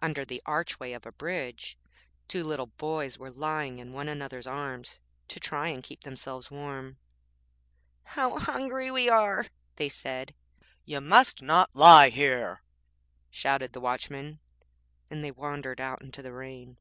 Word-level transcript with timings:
Under 0.00 0.24
the 0.24 0.40
archway 0.46 0.92
of 0.92 1.04
a 1.04 1.10
bridge 1.10 1.76
two 2.28 2.44
little 2.44 2.68
boys 2.68 3.18
were 3.18 3.32
lying 3.32 3.80
in 3.80 3.92
one 3.92 4.06
another's 4.06 4.46
arms 4.46 5.00
to 5.26 5.40
try 5.40 5.66
and 5.66 5.82
keep 5.82 6.04
themselves 6.04 6.48
warm. 6.48 6.96
'How 8.04 8.38
hungry 8.38 8.92
we 8.92 9.08
are' 9.08 9.46
they 9.74 9.88
said. 9.88 10.32
'You 10.84 11.00
must 11.00 11.42
not 11.42 11.74
lie 11.74 12.10
here,' 12.10 12.62
shouted 13.30 13.72
the 13.72 13.80
Watchman, 13.80 14.38
and 15.10 15.24
they 15.24 15.32
wandered 15.32 15.80
out 15.80 16.02
into 16.02 16.22
the 16.22 16.32
rain. 16.32 16.76